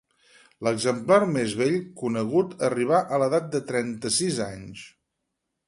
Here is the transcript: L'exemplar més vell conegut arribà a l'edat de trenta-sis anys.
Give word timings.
L'exemplar 0.67 1.19
més 1.33 1.53
vell 1.59 1.77
conegut 1.99 2.55
arribà 2.69 3.03
a 3.05 3.21
l'edat 3.25 3.53
de 3.57 3.63
trenta-sis 3.71 4.41
anys. 4.51 4.89